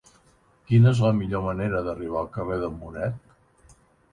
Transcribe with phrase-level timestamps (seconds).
[0.69, 3.79] Quina és la millor manera d'arribar al carrer de Muret?